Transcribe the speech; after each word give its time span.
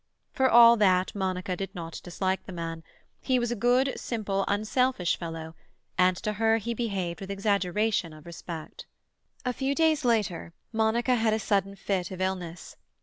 For 0.33 0.49
all 0.49 0.77
that 0.77 1.13
Monica 1.13 1.55
did 1.55 1.75
not 1.75 2.01
dislike 2.03 2.47
the 2.47 2.51
man; 2.51 2.83
he 3.19 3.37
was 3.37 3.51
a 3.51 3.55
good, 3.55 3.93
simple, 3.99 4.45
unselfish 4.47 5.15
fellow, 5.15 5.53
and 5.95 6.17
to 6.17 6.33
her 6.41 6.57
he 6.57 6.73
behaved 6.73 7.21
with 7.21 7.29
exaggeration 7.29 8.11
of 8.11 8.25
respect. 8.25 8.87
A 9.45 9.53
few 9.53 9.75
days 9.75 10.03
later 10.03 10.53
Monica 10.73 11.13
had 11.13 11.33
a 11.33 11.37
sudden 11.39 11.75
fit 11.75 12.09
of 12.09 12.19
illness. 12.19 12.77